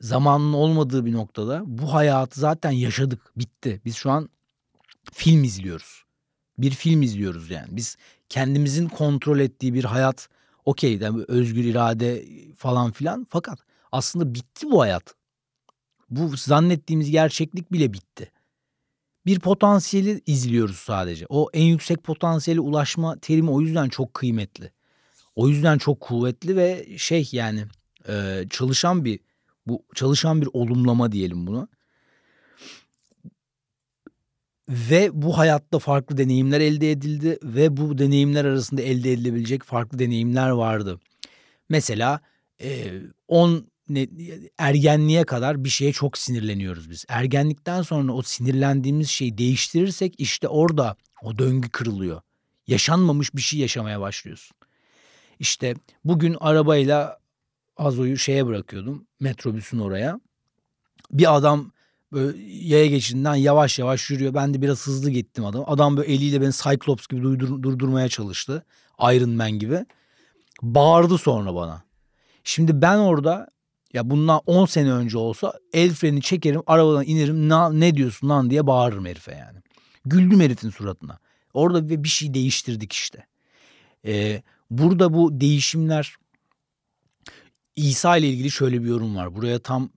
[0.00, 3.80] zamanın olmadığı bir noktada bu hayatı zaten yaşadık, bitti.
[3.84, 4.28] Biz şu an
[5.12, 6.07] film izliyoruz.
[6.58, 7.68] Bir film izliyoruz yani.
[7.70, 7.96] Biz
[8.28, 10.28] kendimizin kontrol ettiği bir hayat
[10.64, 12.24] okey yani özgür irade
[12.56, 13.58] falan filan fakat
[13.92, 15.14] aslında bitti bu hayat.
[16.10, 18.32] Bu zannettiğimiz gerçeklik bile bitti.
[19.26, 21.26] Bir potansiyeli izliyoruz sadece.
[21.28, 24.72] O en yüksek potansiyele ulaşma terimi o yüzden çok kıymetli.
[25.36, 27.64] O yüzden çok kuvvetli ve şey yani
[28.50, 29.20] çalışan bir
[29.66, 31.68] bu çalışan bir olumlama diyelim bunu.
[34.68, 40.50] Ve bu hayatta farklı deneyimler elde edildi ve bu deneyimler arasında elde edilebilecek farklı deneyimler
[40.50, 41.00] vardı.
[41.68, 42.20] Mesela
[42.62, 42.92] e,
[43.28, 44.08] 10 ne,
[44.58, 47.04] ergenliğe kadar bir şeye çok sinirleniyoruz biz.
[47.08, 52.20] Ergenlikten sonra o sinirlendiğimiz şeyi değiştirirsek işte orada o döngü kırılıyor.
[52.66, 54.56] Yaşanmamış bir şey yaşamaya başlıyorsun.
[55.38, 57.18] İşte bugün arabayla
[57.76, 59.06] Azo'yu şeye bırakıyordum.
[59.20, 60.20] Metrobüsün oraya.
[61.10, 61.72] Bir adam
[62.12, 64.34] böyle yaya geçidinden yavaş yavaş yürüyor.
[64.34, 65.64] Ben de biraz hızlı gittim adam.
[65.66, 68.64] Adam böyle eliyle beni Cyclops gibi durdur, durdurmaya çalıştı.
[69.00, 69.86] Iron Man gibi.
[70.62, 71.82] Bağırdı sonra bana.
[72.44, 73.48] Şimdi ben orada
[73.92, 78.50] ya bundan 10 sene önce olsa el freni çekerim arabadan inerim Na, ne diyorsun lan
[78.50, 79.58] diye bağırırım herife yani.
[80.04, 81.18] Güldüm herifin suratına.
[81.54, 83.26] Orada bir şey değiştirdik işte.
[84.04, 86.16] Ee, burada bu değişimler
[87.76, 89.34] İsa ile ilgili şöyle bir yorum var.
[89.34, 89.90] Buraya tam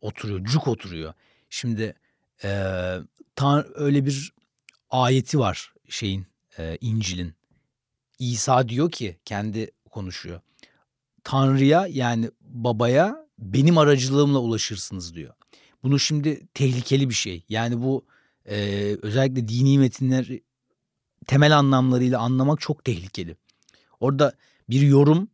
[0.00, 1.14] oturuyor, cuk oturuyor.
[1.50, 1.94] Şimdi
[2.44, 2.50] e,
[3.36, 4.32] tan öyle bir
[4.90, 6.26] ayeti var şeyin
[6.58, 7.34] e, İncil'in.
[8.18, 10.40] İsa diyor ki kendi konuşuyor.
[11.24, 15.34] Tanrı'ya yani babaya benim aracılığımla ulaşırsınız diyor.
[15.82, 17.44] Bunu şimdi tehlikeli bir şey.
[17.48, 18.04] Yani bu
[18.46, 18.56] e,
[19.02, 20.28] özellikle dini metinler
[21.26, 23.36] temel anlamlarıyla anlamak çok tehlikeli.
[24.00, 24.32] Orada
[24.70, 25.28] bir yorum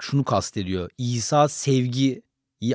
[0.00, 0.90] şunu kastediyor.
[0.98, 2.22] İsa sevgiyi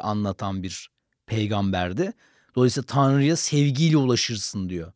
[0.02, 0.90] anlatan bir
[1.26, 2.14] peygamberdi.
[2.56, 4.94] Dolayısıyla Tanrı'ya sevgiyle ulaşırsın diyor.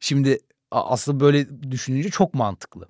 [0.00, 0.38] Şimdi
[0.70, 2.88] aslında böyle düşününce çok mantıklı.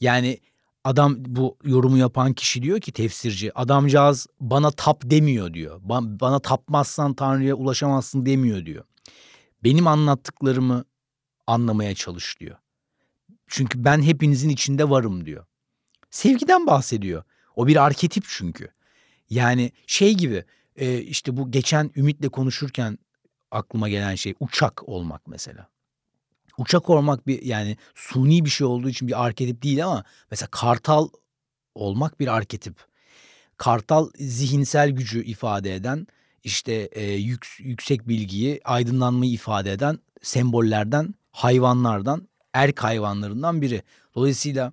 [0.00, 0.40] Yani
[0.84, 5.80] adam bu yorumu yapan kişi diyor ki tefsirci adamcağız bana tap demiyor diyor.
[5.82, 8.84] Ba- bana tapmazsan Tanrı'ya ulaşamazsın demiyor diyor.
[9.64, 10.84] Benim anlattıklarımı
[11.46, 12.56] anlamaya çalış diyor.
[13.46, 15.46] Çünkü ben hepinizin içinde varım diyor.
[16.10, 17.24] Sevgiden bahsediyor.
[17.56, 18.68] O bir arketip çünkü.
[19.30, 20.44] Yani şey gibi
[20.76, 22.98] e, işte bu geçen Ümit'le konuşurken
[23.50, 25.68] aklıma gelen şey uçak olmak mesela.
[26.58, 31.08] Uçak olmak bir yani suni bir şey olduğu için bir arketip değil ama mesela kartal
[31.74, 32.74] olmak bir arketip.
[33.56, 36.06] Kartal zihinsel gücü ifade eden
[36.44, 43.82] işte e, yük, yüksek bilgiyi, aydınlanmayı ifade eden sembollerden, hayvanlardan, erk hayvanlarından biri.
[44.14, 44.72] Dolayısıyla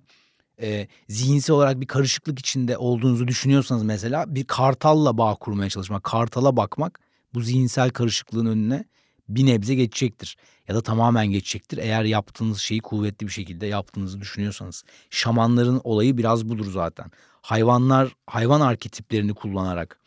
[0.60, 6.56] e, zihinsel olarak bir karışıklık içinde olduğunuzu düşünüyorsanız mesela bir kartalla bağ kurmaya çalışmak, kartala
[6.56, 7.00] bakmak
[7.34, 8.84] bu zihinsel karışıklığın önüne
[9.28, 10.36] bir nebze geçecektir.
[10.68, 14.84] Ya da tamamen geçecektir eğer yaptığınız şeyi kuvvetli bir şekilde yaptığınızı düşünüyorsanız.
[15.10, 17.10] Şamanların olayı biraz budur zaten.
[17.42, 20.00] Hayvanlar, hayvan arketiplerini kullanarak.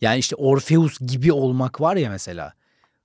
[0.00, 2.52] Yani işte Orpheus gibi olmak var ya mesela.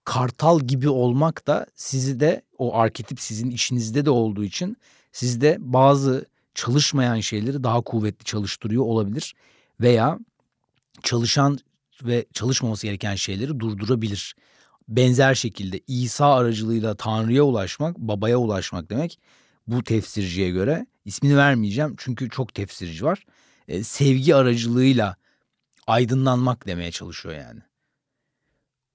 [0.04, 4.78] Kartal gibi olmak da sizi de o arketip sizin içinizde de olduğu için
[5.12, 9.34] sizde bazı çalışmayan şeyleri daha kuvvetli çalıştırıyor olabilir
[9.82, 10.20] veya
[11.04, 11.58] çalışan
[12.04, 14.36] ve çalışmaması gereken şeyleri durdurabilir.
[14.88, 19.20] benzer şekilde İsa aracılığıyla Tanrı'ya ulaşmak, babaya ulaşmak demek.
[19.68, 23.26] Bu tefsirciye göre ismini vermeyeceğim çünkü çok tefsirci var.
[23.68, 25.16] E, sevgi aracılığıyla
[25.88, 27.62] aydınlanmak demeye çalışıyor yani.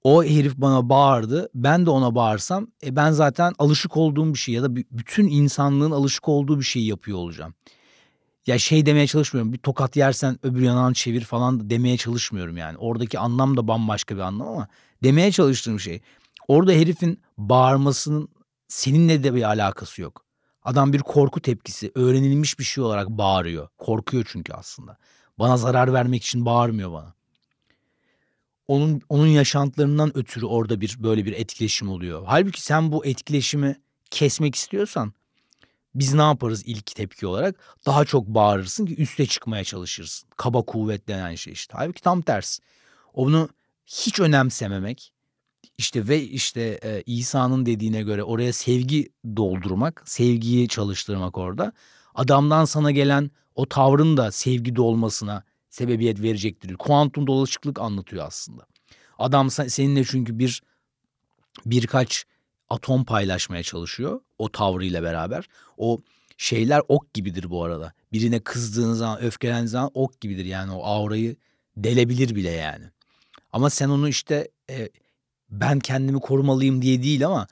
[0.03, 1.49] O herif bana bağırdı.
[1.55, 5.91] Ben de ona bağırsam e ben zaten alışık olduğum bir şey ya da bütün insanlığın
[5.91, 7.53] alışık olduğu bir şeyi yapıyor olacağım.
[8.47, 9.53] Ya şey demeye çalışmıyorum.
[9.53, 12.77] Bir tokat yersen öbür yanağını çevir falan demeye çalışmıyorum yani.
[12.77, 14.67] Oradaki anlam da bambaşka bir anlam ama
[15.03, 16.01] demeye çalıştığım şey
[16.47, 18.29] orada herifin bağırmasının
[18.67, 20.25] seninle de bir alakası yok.
[20.63, 23.69] Adam bir korku tepkisi, öğrenilmiş bir şey olarak bağırıyor.
[23.77, 24.97] Korkuyor çünkü aslında.
[25.39, 27.16] Bana zarar vermek için bağırmıyor bana.
[28.67, 32.23] Onun onun yaşantılarından ötürü orada bir böyle bir etkileşim oluyor.
[32.25, 33.75] Halbuki sen bu etkileşimi
[34.11, 35.13] kesmek istiyorsan
[35.95, 37.55] biz ne yaparız ilk tepki olarak?
[37.85, 40.29] Daha çok bağırırsın ki üste çıkmaya çalışırsın.
[40.37, 41.73] Kaba kuvvet denen şey işte.
[41.77, 42.61] Halbuki tam tersi.
[43.13, 43.49] Onu
[43.85, 45.13] hiç önemsememek
[45.77, 51.71] işte ve işte e, İsa'nın dediğine göre oraya sevgi doldurmak, sevgiyi çalıştırmak orada.
[52.15, 55.43] Adamdan sana gelen o tavrın da sevgi olmasına
[55.77, 56.75] sebebiyet verecektir.
[56.75, 58.65] Kuantum dolaşıklık anlatıyor aslında.
[59.17, 60.63] Adam seninle çünkü bir
[61.65, 62.25] birkaç
[62.69, 65.49] atom paylaşmaya çalışıyor o tavrıyla beraber.
[65.77, 65.99] O
[66.37, 67.93] şeyler ok gibidir bu arada.
[68.13, 70.45] Birine kızdığın zaman, öfkelendiğin zaman ok gibidir.
[70.45, 71.35] Yani o aurayı
[71.77, 72.85] delebilir bile yani.
[73.53, 74.89] Ama sen onu işte e,
[75.49, 77.47] ben kendimi korumalıyım diye değil ama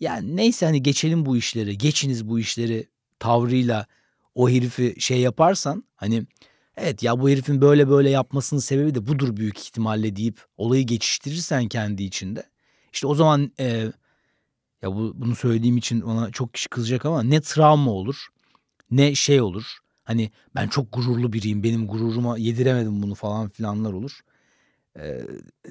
[0.00, 3.86] yani neyse hani geçelim bu işleri, geçiniz bu işleri tavrıyla
[4.34, 6.26] o herifi şey yaparsan hani
[6.76, 11.68] evet ya bu herifin böyle böyle yapmasının sebebi de budur büyük ihtimalle deyip olayı geçiştirirsen
[11.68, 12.46] kendi içinde.
[12.92, 13.66] İşte o zaman e,
[14.82, 18.26] ya bu, bunu söylediğim için ona çok kişi kızacak ama ne travma olur
[18.90, 19.78] ne şey olur.
[20.04, 24.20] Hani ben çok gururlu biriyim benim gururuma yediremedim bunu falan filanlar olur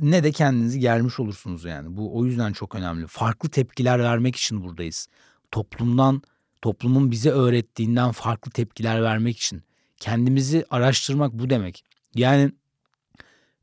[0.02, 1.98] ne de kendinizi germiş olursunuz yani.
[1.98, 3.08] Bu o yüzden çok önemli.
[3.08, 5.08] Farklı tepkiler vermek için buradayız.
[5.52, 6.22] Toplumdan,
[6.62, 9.64] toplumun bize öğrettiğinden farklı tepkiler vermek için.
[10.04, 11.84] Kendimizi araştırmak bu demek.
[12.16, 12.52] Yani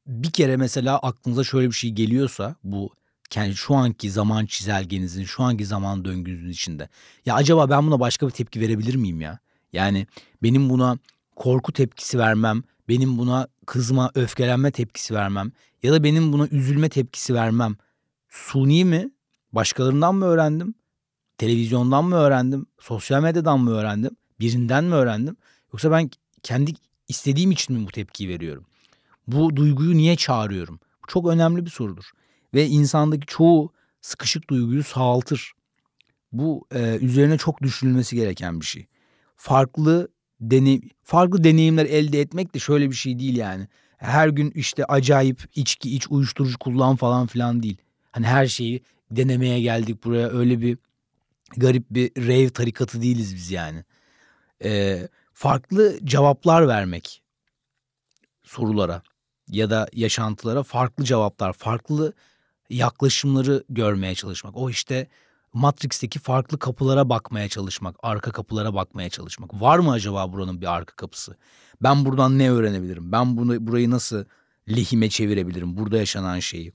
[0.06, 2.94] bir kere mesela aklınıza şöyle bir şey geliyorsa bu
[3.30, 6.88] kendi şu anki zaman çizelgenizin, şu anki zaman döngünüzün içinde.
[7.26, 9.38] Ya acaba ben buna başka bir tepki verebilir miyim ya?
[9.72, 10.06] Yani
[10.42, 10.98] benim buna
[11.36, 17.34] korku tepkisi vermem, benim buna kızma, öfkelenme tepkisi vermem ya da benim buna üzülme tepkisi
[17.34, 17.76] vermem
[18.28, 19.10] suni mi?
[19.52, 20.74] Başkalarından mı öğrendim?
[21.38, 22.66] Televizyondan mı öğrendim?
[22.80, 24.16] Sosyal medyadan mı öğrendim?
[24.40, 25.36] Birinden mi öğrendim?
[25.72, 26.10] Yoksa ben
[26.42, 26.72] kendi
[27.08, 28.64] istediğim için mi bu tepkiyi veriyorum?
[29.26, 30.80] Bu duyguyu niye çağırıyorum?
[31.02, 32.04] Bu çok önemli bir sorudur.
[32.54, 35.52] Ve insandaki çoğu sıkışık duyguyu sağaltır.
[36.32, 38.86] Bu e, üzerine çok düşünülmesi gereken bir şey.
[39.36, 40.08] Farklı
[40.40, 43.68] deney farklı deneyimler elde etmek de şöyle bir şey değil yani.
[43.96, 47.76] Her gün işte acayip içki iç uyuşturucu kullan falan filan değil.
[48.12, 50.78] Hani her şeyi denemeye geldik buraya öyle bir
[51.56, 53.84] garip bir rave tarikatı değiliz biz yani.
[54.64, 57.22] Ee, farklı cevaplar vermek
[58.42, 59.02] sorulara
[59.48, 62.12] ya da yaşantılara farklı cevaplar, farklı
[62.70, 64.56] yaklaşımları görmeye çalışmak.
[64.56, 65.08] O işte
[65.52, 69.60] Matrix'teki farklı kapılara bakmaya çalışmak, arka kapılara bakmaya çalışmak.
[69.60, 71.36] Var mı acaba buranın bir arka kapısı?
[71.82, 73.12] Ben buradan ne öğrenebilirim?
[73.12, 74.24] Ben bunu burayı nasıl
[74.68, 75.76] lehime çevirebilirim?
[75.76, 76.72] Burada yaşanan şeyi.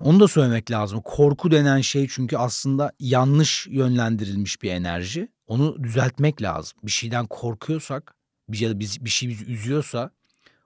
[0.00, 1.00] Onu da söylemek lazım.
[1.04, 5.28] Korku denen şey çünkü aslında yanlış yönlendirilmiş bir enerji.
[5.46, 6.78] Onu düzeltmek lazım.
[6.82, 8.14] Bir şeyden korkuyorsak,
[8.48, 10.10] bir ya da bir şey bizi üzüyorsa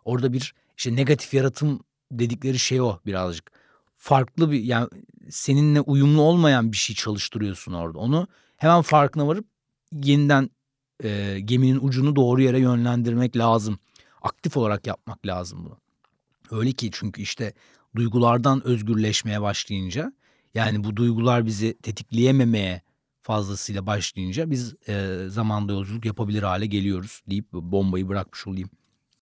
[0.04, 3.50] orada bir işte negatif yaratım dedikleri şey o birazcık
[3.96, 4.88] farklı bir yani
[5.30, 7.98] seninle uyumlu olmayan bir şey çalıştırıyorsun orada.
[7.98, 9.46] Onu hemen farkına varıp
[9.92, 10.50] yeniden
[11.04, 13.78] e, geminin ucunu doğru yere yönlendirmek lazım.
[14.22, 15.78] Aktif olarak yapmak lazım bunu.
[16.60, 17.52] Öyle ki çünkü işte
[17.96, 20.12] duygulardan özgürleşmeye başlayınca
[20.54, 22.82] yani bu duygular bizi tetikleyememeye
[23.22, 28.70] fazlasıyla başlayınca biz e, zamanda yolculuk yapabilir hale geliyoruz deyip bombayı bırakmış olayım.